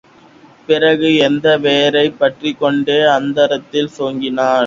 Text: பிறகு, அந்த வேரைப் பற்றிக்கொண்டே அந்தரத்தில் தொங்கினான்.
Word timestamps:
பிறகு, 0.67 1.23
அந்த 1.23 1.57
வேரைப் 1.59 2.17
பற்றிக்கொண்டே 2.17 3.01
அந்தரத்தில் 3.01 3.89
தொங்கினான். 3.97 4.59